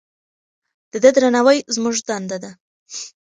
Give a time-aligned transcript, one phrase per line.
[0.91, 2.51] د ده درناوی زموږ دنده ده.